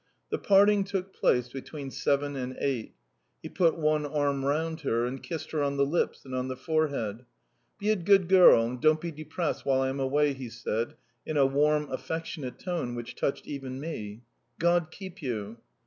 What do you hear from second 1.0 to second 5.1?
place between seven and eight. He put one arm round her,